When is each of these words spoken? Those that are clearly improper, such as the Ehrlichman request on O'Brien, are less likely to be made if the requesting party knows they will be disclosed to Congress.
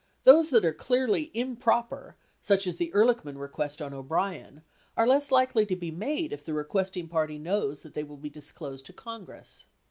Those 0.23 0.49
that 0.49 0.65
are 0.65 0.73
clearly 0.73 1.29
improper, 1.35 2.15
such 2.41 2.65
as 2.65 2.77
the 2.77 2.91
Ehrlichman 2.91 3.37
request 3.37 3.83
on 3.83 3.93
O'Brien, 3.93 4.63
are 4.97 5.05
less 5.07 5.31
likely 5.31 5.63
to 5.67 5.75
be 5.75 5.91
made 5.91 6.33
if 6.33 6.43
the 6.43 6.55
requesting 6.55 7.07
party 7.07 7.37
knows 7.37 7.83
they 7.83 8.03
will 8.03 8.17
be 8.17 8.29
disclosed 8.31 8.87
to 8.87 8.93
Congress. 8.93 9.65